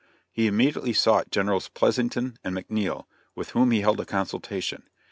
He 0.31 0.47
immediately 0.47 0.93
sought 0.93 1.29
Generals 1.29 1.69
Pleasanton 1.69 2.39
and 2.43 2.57
McNiel, 2.57 3.05
with 3.35 3.51
whom 3.51 3.69
he 3.69 3.81
held 3.81 3.99
a 3.99 4.05
consultation. 4.07 4.89